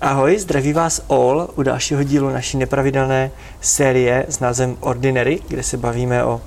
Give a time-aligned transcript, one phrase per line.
[0.00, 5.76] Ahoj, zdraví vás all u dalšího dílu naší nepravidelné série s názvem Ordinary, kde se
[5.76, 6.40] bavíme o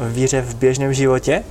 [0.00, 1.44] víře v běžném životě.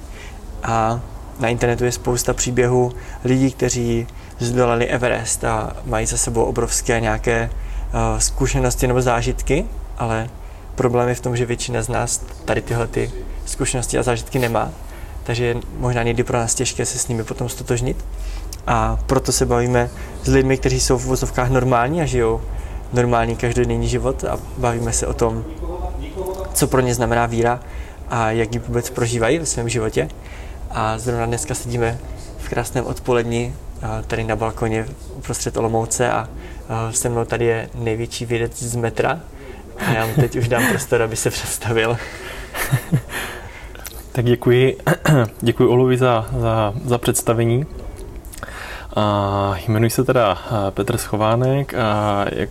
[0.63, 1.01] A
[1.39, 2.91] na internetu je spousta příběhů
[3.23, 4.07] lidí, kteří
[4.39, 9.65] zdolali Everest a mají za sebou obrovské nějaké uh, zkušenosti nebo zážitky,
[9.97, 10.29] ale
[10.75, 13.11] problém je v tom, že většina z nás tady tyhle ty
[13.45, 14.71] zkušenosti a zážitky nemá,
[15.23, 18.05] takže je možná někdy pro nás těžké se s nimi potom stotožnit.
[18.67, 19.89] A proto se bavíme
[20.23, 22.41] s lidmi, kteří jsou v vozovkách normální a žijou
[22.93, 25.45] normální každodenní život a bavíme se o tom,
[26.53, 27.59] co pro ně znamená víra
[28.09, 30.09] a jak ji vůbec prožívají ve svém životě.
[30.71, 31.97] A zrovna dneska sedíme
[32.37, 33.55] v krásném odpolední
[34.07, 36.29] tady na balkoně uprostřed Olomouce a
[36.91, 39.19] se mnou tady je největší vědec z metra.
[39.77, 41.97] A já mu teď už dám prostor, aby se představil.
[44.11, 44.77] tak děkuji,
[45.41, 47.65] děkuji Olovi za, za, za představení.
[48.95, 50.37] A jmenuji se teda
[50.69, 52.49] Petr Schovánek a jak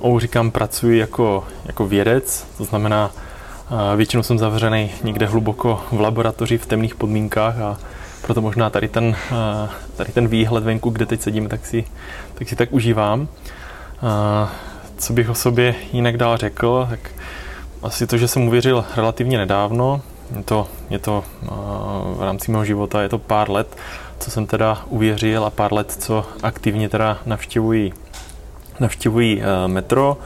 [0.00, 3.10] Ou říkám, pracuji jako, jako vědec, to znamená,
[3.96, 7.78] většinou jsem zavřený někde hluboko v laboratoři v temných podmínkách a
[8.22, 9.16] proto možná tady ten,
[9.96, 11.84] tady ten výhled venku, kde teď sedím, tak si
[12.34, 13.28] tak, si tak užívám.
[14.96, 17.00] Co bych o sobě jinak dál řekl, tak
[17.82, 20.00] asi to, že jsem uvěřil relativně nedávno,
[20.36, 21.24] je to, je to
[22.16, 23.76] v rámci mého života, je to pár let,
[24.20, 27.92] co jsem teda uvěřil a pár let, co aktivně teda navštěvují,
[28.80, 30.18] navštěvují metro.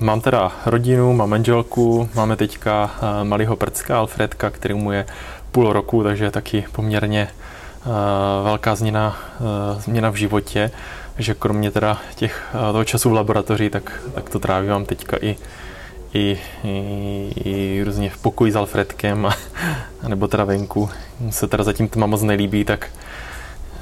[0.00, 2.90] Mám teda rodinu, mám manželku, máme teďka
[3.22, 5.06] malého prcka Alfredka, který mu je
[5.52, 7.28] půl roku, takže taky poměrně
[8.44, 9.16] velká změna,
[9.78, 10.70] změna v životě,
[11.18, 15.36] že kromě teda těch, toho času v laboratoři, tak, tak to trávím teďka i,
[16.14, 19.36] i, i, i různě v pokoji s Alfredkem, a,
[20.02, 20.90] a nebo teda venku.
[21.30, 22.90] Se teda zatím to moc nelíbí, tak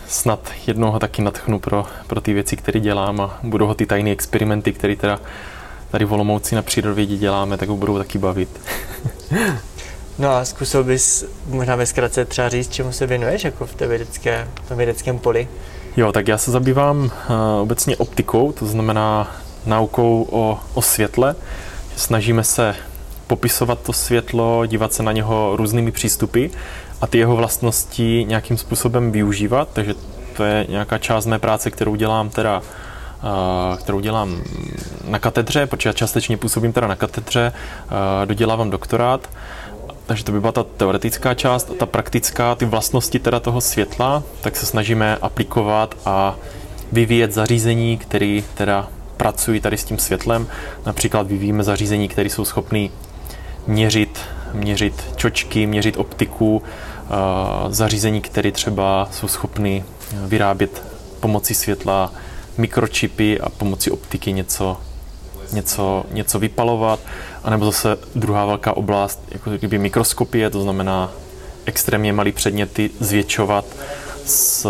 [0.08, 3.86] snad jednou ho taky natchnu pro, pro ty věci, které dělám a budou ho ty
[3.86, 5.20] tajné experimenty, které teda
[5.90, 8.48] tady v Olomouci na přírodovědě děláme, tak ho budou taky bavit.
[10.18, 13.86] No a zkusil bys možná ve zkratce třeba říct, čemu se věnuješ jako v té
[13.86, 15.48] vědecké, v tom vědeckém poli?
[15.96, 17.10] Jo, tak já se zabývám uh,
[17.62, 21.34] obecně optikou, to znamená naukou o, o světle.
[21.96, 22.74] Snažíme se
[23.26, 26.46] popisovat to světlo, dívat se na něho různými přístupy
[27.00, 29.94] a ty jeho vlastnosti nějakým způsobem využívat, takže
[30.36, 32.62] to je nějaká část mé práce, kterou dělám teda
[33.78, 34.42] kterou dělám
[35.08, 37.52] na katedře, protože já částečně působím teda na katedře,
[38.24, 39.28] dodělávám doktorát,
[40.06, 44.22] takže to by byla ta teoretická část a ta praktická, ty vlastnosti teda toho světla,
[44.40, 46.36] tak se snažíme aplikovat a
[46.92, 48.88] vyvíjet zařízení, které teda
[49.22, 50.46] pracují tady s tím světlem.
[50.86, 52.88] Například vyvíjíme zařízení, které jsou schopné
[53.66, 54.18] měřit,
[54.52, 56.62] měřit čočky, měřit optiku,
[57.68, 60.82] zařízení, které třeba jsou schopny vyrábět
[61.20, 62.12] pomocí světla
[62.58, 64.76] mikročipy a pomocí optiky něco,
[65.52, 67.00] něco, něco vypalovat.
[67.44, 71.12] A nebo zase druhá velká oblast, jako kdyby mikroskopie, to znamená
[71.64, 73.64] extrémně malý předměty zvětšovat
[74.24, 74.66] s,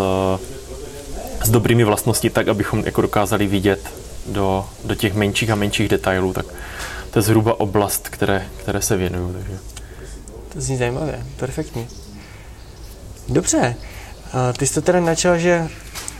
[1.44, 6.32] s dobrými vlastnostmi tak, abychom jako dokázali vidět do, do těch menších a menších detailů.
[6.32, 6.46] Tak
[7.10, 9.32] to je zhruba oblast, které, které se věnuju.
[9.32, 9.58] Takže.
[10.52, 11.88] To zní zajímavé, perfektní.
[13.28, 13.74] Dobře,
[14.58, 15.68] ty jsi to teda načal, že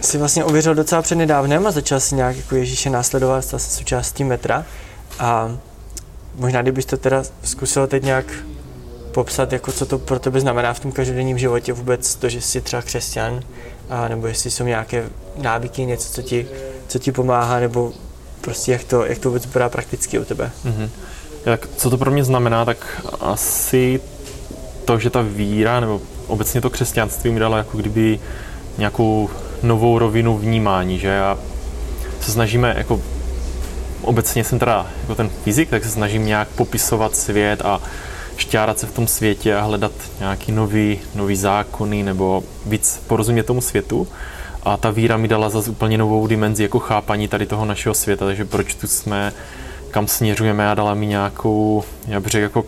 [0.01, 3.71] jsi vlastně uvěřil docela před nedávnem a začal si nějak jako Ježíše následovat, stal se
[3.71, 4.65] součástí metra
[5.19, 5.59] a
[6.35, 8.27] možná kdybys to teda zkusil teď nějak
[9.13, 12.61] popsat, jako co to pro tebe znamená v tom každodenním životě vůbec to, že jsi
[12.61, 13.41] třeba křesťan,
[13.91, 16.47] a nebo jestli jsou nějaké návyky, něco, co ti,
[16.93, 17.93] co ti pomáhá, nebo
[18.41, 20.51] prostě jak to, jak to vůbec vypadá prakticky u tebe.
[20.67, 20.89] Mm-hmm.
[21.47, 24.01] Jak, co to pro mě znamená, tak asi
[24.85, 28.21] to, že ta víra, nebo obecně to křesťanství mi dalo jako kdyby
[28.79, 29.31] nějakou
[29.63, 31.39] novou rovinu vnímání, že já
[32.21, 33.01] se snažíme jako
[34.03, 37.81] obecně jsem teda jako ten fyzik, tak se snažím nějak popisovat svět a
[38.37, 43.61] šťárat se v tom světě a hledat nějaký nový, nový zákony nebo víc porozumět tomu
[43.61, 44.09] světu.
[44.63, 48.27] A ta víra mi dala zase úplně novou dimenzi jako chápaní tady toho našeho světa,
[48.27, 49.33] takže proč tu jsme,
[49.91, 52.65] kam směřujeme a dala mi nějakou, já bych řekl, jako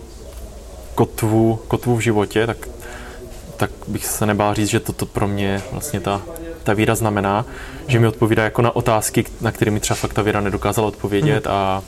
[0.94, 2.68] kotvu, kotvu v životě, tak,
[3.56, 6.22] tak bych se nebál říct, že toto pro mě vlastně ta,
[6.62, 7.44] ta víra znamená,
[7.86, 11.46] že mi odpovídá jako na otázky, na které mi třeba fakt ta víra nedokázala odpovědět
[11.46, 11.82] a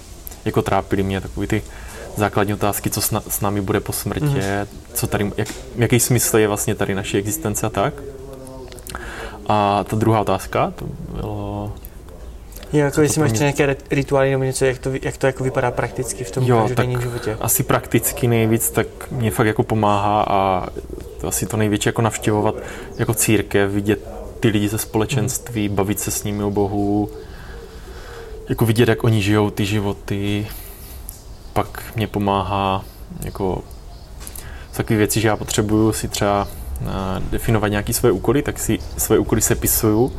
[0.44, 1.62] jako trápily mě takové ty
[2.16, 4.40] základní otázky, co s, na, s námi bude po smrti, mm.
[4.94, 7.94] co tady, jak, jaký smysl je vlastně tady naší existence a tak.
[9.48, 10.84] A ta druhá otázka, to
[11.14, 11.72] bylo...
[12.72, 16.24] Jo, jako jestli máš nějaké rituály nebo něco, jak to, jak to jako vypadá prakticky
[16.24, 17.36] v tom jo, každodenním životě?
[17.40, 20.66] asi prakticky nejvíc, tak mě fakt jako pomáhá a
[21.20, 22.54] to asi to největší jako navštěvovat
[22.98, 24.08] jako církev, vidět
[24.40, 25.74] ty lidi ze společenství, mm.
[25.74, 27.10] bavit se s nimi o Bohu,
[28.48, 30.46] jako vidět, jak oni žijou ty životy,
[31.52, 32.84] pak mě pomáhá
[33.24, 33.62] jako
[34.76, 36.48] takové věci, že já potřebuju si třeba
[37.30, 40.12] definovat nějaké svoje úkoly, tak si svoje úkoly sepisuju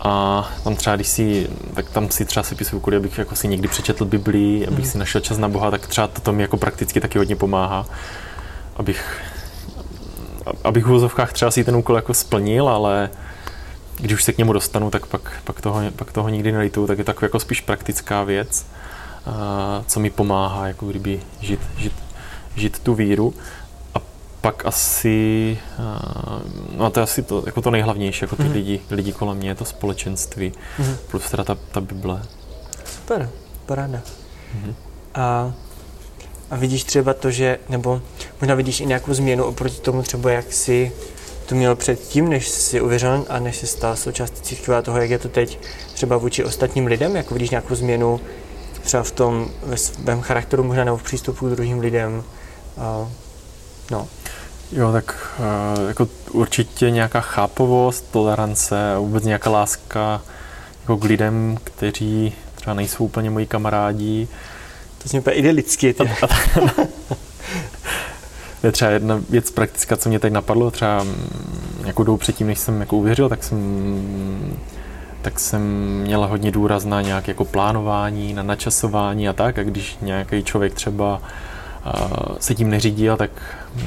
[0.00, 3.68] a tam třeba, když si, tak tam si třeba sepisuju úkoly, abych jako si někdy
[3.68, 4.90] přečetl Biblii, abych mm.
[4.90, 7.86] si našel čas na Boha, tak třeba to mi jako prakticky taky hodně pomáhá,
[8.76, 9.20] abych,
[10.64, 13.10] abych v úzovkách třeba si ten úkol jako splnil, ale
[13.96, 16.98] když už se k němu dostanu, tak pak, pak, toho, pak toho nikdy nelituju, tak
[16.98, 18.66] je to jako spíš praktická věc,
[19.86, 21.92] co mi pomáhá jako kdyby žít, žít,
[22.56, 23.34] žít tu víru
[24.40, 25.58] pak asi,
[26.76, 28.52] no to je asi to, jako to nejhlavnější, jako ty mm.
[28.52, 30.96] lidi, lidi kolem mě, to společenství, mm.
[31.10, 32.22] plus teda ta, ta Bible.
[32.84, 33.30] Super,
[33.66, 34.00] paráda.
[34.54, 34.74] Mm.
[35.14, 35.52] A,
[36.50, 38.02] a vidíš třeba to, že, nebo
[38.40, 40.92] možná vidíš i nějakou změnu oproti tomu třeba, jak jsi
[41.46, 45.10] to měl předtím, než jsi uvěřil a než jsi stal součástí církve a toho, jak
[45.10, 45.58] je to teď
[45.94, 48.20] třeba vůči ostatním lidem, jako vidíš nějakou změnu
[48.82, 52.24] třeba v tom ve svém charakteru, možná nebo v přístupu k druhým lidem.
[52.78, 53.08] A,
[53.90, 54.08] no.
[54.72, 60.22] Jo, tak uh, jako určitě nějaká chápovost, tolerance a vůbec nějaká láska
[60.80, 64.28] jako k lidem, kteří třeba nejsou úplně moji kamarádi.
[65.02, 65.94] To zní úplně idylicky.
[68.62, 71.06] Je třeba jedna věc praktická, co mě teď napadlo, třeba
[71.84, 73.58] jako jdou předtím, než jsem jako uvěřil, tak jsem
[75.22, 75.62] tak jsem
[76.02, 79.58] měla hodně důraz na nějaké jako plánování, na načasování a tak.
[79.58, 81.22] A když nějaký člověk třeba
[82.40, 83.30] se tím neřídil, tak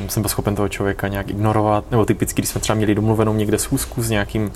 [0.07, 3.57] jsem byl schopen toho člověka nějak ignorovat, nebo typicky, když jsme třeba měli domluvenou někde
[3.57, 4.51] schůzku s nějakým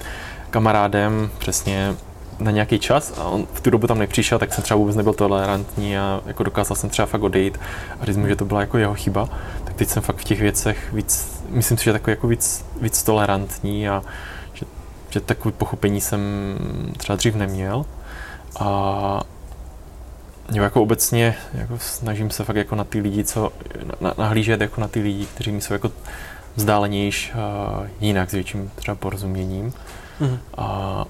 [0.50, 1.96] kamarádem, přesně
[2.40, 5.14] na nějaký čas a on v tu dobu tam nepřišel, tak jsem třeba vůbec nebyl
[5.14, 7.60] tolerantní a jako dokázal jsem třeba fakt odejít
[8.00, 9.30] a říct mu, že to byla jako jeho chyba.
[9.64, 13.04] Tak teď jsem fakt v těch věcech víc, myslím si, že takový jako víc, víc
[13.04, 14.04] tolerantní a
[14.54, 14.66] že,
[15.10, 16.22] že takový pochopení jsem
[16.98, 17.86] třeba dřív neměl.
[18.60, 19.22] A
[20.54, 23.52] Jo, jako obecně jako snažím se fakt jako na ty lidi, co
[24.02, 25.92] na, nahlížet jako na ty lidi, kteří mi jsou jako
[26.56, 29.74] vzdálenější uh, jinak s větším třeba porozuměním.
[30.20, 30.38] Mm.
[30.58, 31.06] A,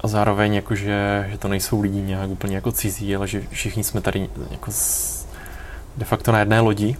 [0.00, 3.84] a zároveň jako, že, že to nejsou lidi nějak úplně jako cizí, ale že všichni
[3.84, 5.26] jsme tady jako z,
[5.96, 6.96] de facto na jedné lodi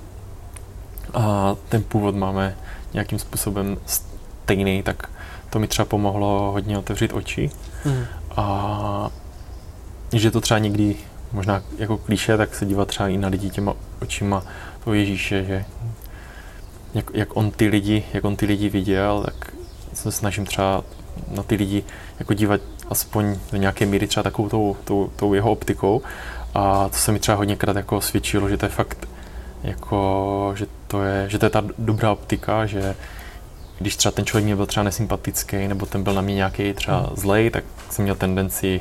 [1.15, 2.57] a ten původ máme
[2.93, 5.11] nějakým způsobem stejný, tak
[5.51, 7.51] to mi třeba pomohlo hodně otevřít oči.
[7.85, 8.05] Mm.
[8.37, 9.11] A
[10.12, 10.97] že to třeba někdy
[11.32, 14.43] možná jako klíše, tak se dívat třeba i na lidi těma očima
[14.85, 15.64] toho Ježíše, že
[16.94, 19.53] jak, jak, on ty lidi, jak on ty lidi viděl, tak
[19.94, 20.85] se snažím třeba
[21.31, 21.85] na ty lidi
[22.19, 22.61] jako dívat
[22.91, 26.03] aspoň do nějaké míry třeba takovou tou, tou, tou jeho optikou
[26.55, 29.09] a to se mi třeba hodněkrát jako svědčilo, že to je fakt
[29.62, 32.94] jako, že to je, že to je ta dobrá optika, že
[33.79, 36.99] když třeba ten člověk mě byl třeba nesympatický, nebo ten byl na mě nějaký třeba
[36.99, 37.17] hmm.
[37.17, 38.81] zlej, tak jsem měl tendenci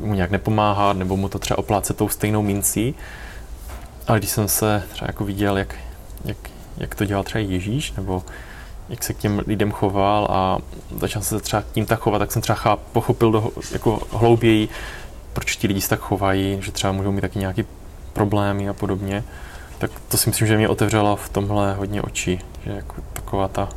[0.00, 2.94] mu nějak nepomáhat, nebo mu to třeba oplácet tou stejnou mincí.
[4.06, 5.74] Ale když jsem se třeba jako viděl, jak,
[6.24, 6.36] jak,
[6.78, 8.22] jak to dělal třeba Ježíš, nebo
[8.88, 10.58] jak se k těm lidem choval a
[10.98, 14.68] začal se třeba tím tak chovat, tak jsem třeba cháp, pochopil do, jako hlouběji,
[15.32, 17.64] proč ti lidi se tak chovají, že třeba můžou mít taky nějaké
[18.12, 19.24] problémy a podobně.
[19.78, 23.68] Tak to si myslím, že mě otevřelo v tomhle hodně očí, že jako taková ta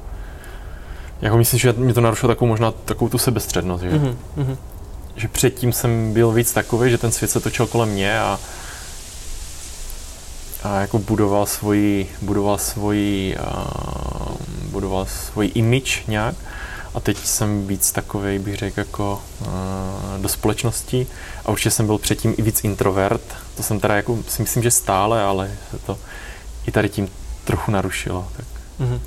[1.22, 4.58] jako myslím, že mě to narušilo takovou možná takovou tu sebestřednost, že, mm-hmm
[5.16, 8.40] že předtím jsem byl víc takový, že ten svět se točil kolem mě a,
[10.64, 16.36] a jako budoval svoji, budoval svoji, uh, budoval svoji image nějak.
[16.94, 19.48] A teď jsem víc takový, bych řekl, jako uh,
[20.22, 21.08] do společnosti.
[21.46, 23.36] A určitě jsem byl předtím i víc introvert.
[23.58, 26.00] To jsem teda jako si myslím, že stále, ale se to
[26.68, 27.10] i tady tím
[27.44, 28.28] trochu narušilo.
[28.38, 28.46] Tak.
[28.80, 29.00] Mm-hmm.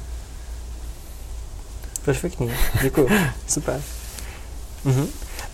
[2.05, 3.09] Perfektní, děkuji.
[3.47, 3.83] Super.
[4.87, 5.07] Mm-hmm.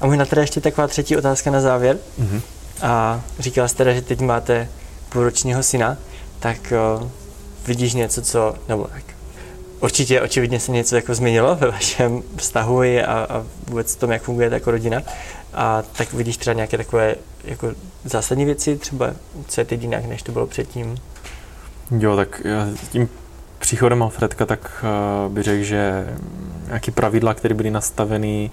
[0.02, 1.98] A možná teda ještě taková třetí otázka na závěr.
[2.20, 2.40] Mm-hmm.
[2.82, 4.68] A říkal jste teda, že teď máte
[5.08, 5.96] půlročního syna,
[6.40, 7.10] tak o,
[7.66, 9.04] vidíš něco, co, nebo tak,
[9.80, 14.50] určitě očividně se něco jako změnilo ve vašem vztahu a, a vůbec tom, jak funguje
[14.52, 15.02] jako rodina.
[15.54, 17.72] A tak vidíš třeba nějaké takové jako
[18.04, 19.10] zásadní věci, třeba
[19.48, 20.96] co je teď jinak, než to bylo předtím?
[21.98, 22.42] Jo, tak
[22.92, 23.08] tím
[23.58, 24.84] příchodem Alfredka, tak
[25.26, 26.06] uh, bych řekl, že
[26.66, 28.50] nějaké pravidla, které byly nastaveny,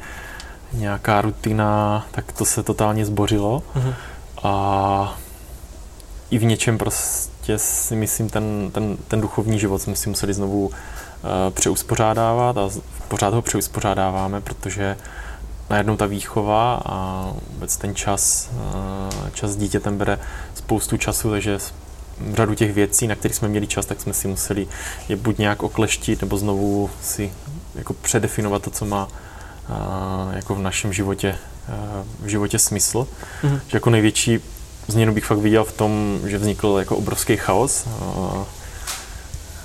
[0.74, 3.64] nějaká rutina, tak to se totálně zbořilo.
[3.76, 3.94] Uh-huh.
[4.44, 5.18] A
[6.32, 10.66] i v něčem prostě si myslím, ten, ten, ten duchovní život jsme si museli znovu
[10.68, 10.74] uh,
[11.50, 12.70] přeuspořádávat a
[13.08, 14.98] pořád ho přeuspořádáváme, protože
[15.70, 20.20] najednou ta výchova a vůbec ten čas, uh, čas s dítětem bere
[20.56, 21.58] spoustu času, takže
[22.34, 24.68] řadu těch věcí, na kterých jsme měli čas, tak jsme si museli
[25.10, 27.32] je buď nějak okleštit, nebo znovu si
[27.76, 29.08] jako předefinovat to, co má
[30.32, 31.36] jako v našem životě,
[32.20, 33.08] v životě smysl.
[33.44, 33.60] Mm-hmm.
[33.68, 34.40] Že jako největší
[34.88, 37.86] změnu bych fakt viděl v tom, že vznikl jako obrovský chaos,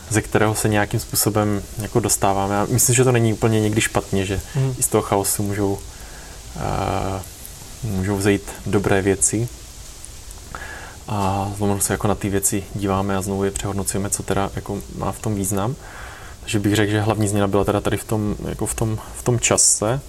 [0.09, 2.61] ze kterého se nějakým způsobem jako dostáváme.
[2.61, 4.75] A myslím, že to není úplně někdy špatně, že mm.
[4.79, 5.81] i z toho chaosu můžou, uh,
[7.83, 9.49] můžou vzejít dobré věci.
[11.09, 14.79] A znovu se jako na ty věci díváme a znovu je přehodnocujeme, co teda jako
[14.97, 15.77] má v tom význam.
[16.45, 19.23] Takže bych řekl, že hlavní změna byla teda tady v tom, jako v tom, v
[19.23, 20.01] tom čase.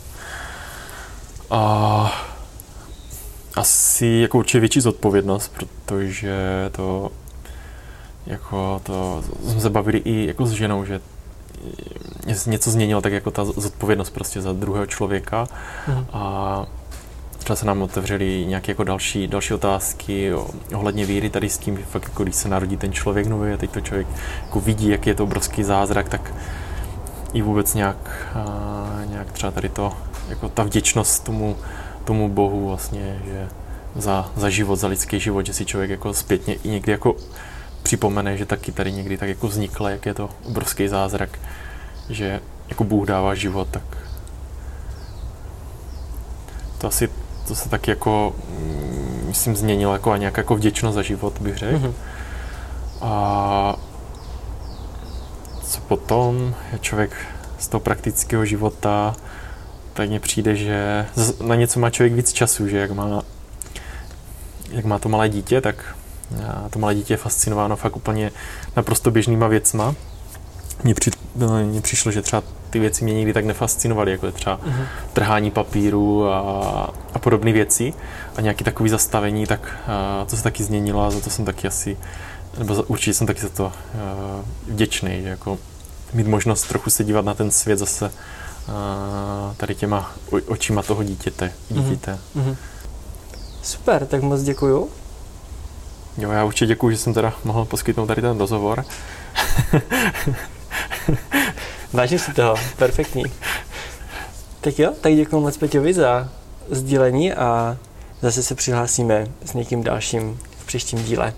[1.51, 2.21] A
[3.55, 6.35] asi jako určitě větší zodpovědnost, protože
[6.71, 7.11] to
[8.25, 11.01] jako to jsme se bavili i jako s ženou, že
[12.45, 15.47] něco změnilo, tak jako ta zodpovědnost prostě za druhého člověka
[15.87, 16.05] mm.
[16.13, 16.65] a
[17.45, 20.33] třeba se nám otevřely nějaké jako další, další otázky
[20.73, 23.71] ohledně víry tady s tím, fakt jako když se narodí ten člověk nový a teď
[23.71, 24.07] to člověk
[24.43, 26.33] jako vidí, jak je to obrovský zázrak, tak
[27.33, 28.27] i vůbec nějak,
[29.05, 29.93] nějak třeba tady to,
[30.29, 31.57] jako ta vděčnost tomu,
[32.03, 33.47] tomu Bohu vlastně, že
[33.95, 37.15] za, za život, za lidský život, že si člověk jako zpětně i někdy jako
[37.83, 41.39] připomene, že taky tady někdy tak jako vznikla, jak je to obrovský zázrak,
[42.09, 43.83] že jako Bůh dává život, tak
[46.77, 47.09] to asi
[47.47, 51.57] to se taky jako, mm, myslím, změnilo jako a nějak jako vděčnost za život, bych
[51.57, 51.77] řekl.
[51.77, 51.93] Mm-hmm.
[53.01, 53.75] A
[55.63, 57.15] co potom, je člověk
[57.59, 59.15] z toho praktického života,
[59.93, 61.05] tak mně přijde, že
[61.41, 63.21] na něco má člověk víc času, že jak má,
[64.71, 65.95] jak má to malé dítě, tak
[66.69, 68.31] to malé dítě je fascinováno fakt úplně
[68.75, 69.95] naprosto běžnýma věcma.
[70.83, 71.11] Mně, při,
[71.63, 72.43] mně přišlo, že třeba
[72.75, 74.85] ty věci mě nikdy tak nefascinovaly, jako je třeba uh-huh.
[75.13, 76.39] trhání papíru a,
[77.13, 77.93] a podobné věci
[78.35, 81.67] a nějaký takový zastavení, tak a, to se taky změnilo a za to jsem taky
[81.67, 81.97] asi,
[82.57, 83.71] nebo za, určitě jsem taky za to
[84.67, 85.57] vděčný, že jako
[86.13, 88.11] mít možnost trochu se dívat na ten svět zase
[88.67, 90.11] a, tady těma
[90.47, 91.51] očima toho dítěte.
[91.69, 92.19] dítěte.
[92.35, 92.55] Uh-huh.
[93.61, 94.89] Super, tak moc děkuju.
[96.17, 98.85] Jo, já určitě děkuji, že jsem teda mohl poskytnout tady ten rozhovor.
[101.93, 103.23] Vážím si toho, perfektní.
[104.61, 106.29] Tak jo, tak děkuji moc Peťovi za
[106.69, 107.77] sdílení a
[108.21, 111.33] zase se přihlásíme s někým dalším v příštím díle.